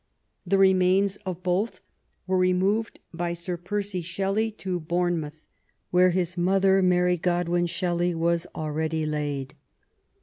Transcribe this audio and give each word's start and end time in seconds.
The 0.47 0.57
remains 0.57 1.17
of 1.27 1.43
both 1.43 1.79
were 2.25 2.39
removed 2.39 2.99
by 3.13 3.33
Sir 3.33 3.55
Percy 3.55 4.01
Shelley 4.01 4.49
to 4.53 4.79
Bournemouth, 4.79 5.43
where 5.91 6.09
his 6.09 6.35
mother, 6.35 6.81
Mary 6.81 7.17
Godwin 7.17 7.67
Shelley, 7.67 8.15
was 8.15 8.47
already 8.55 9.05
laid. 9.05 9.53